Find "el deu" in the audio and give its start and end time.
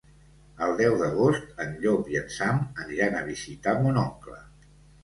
0.67-0.95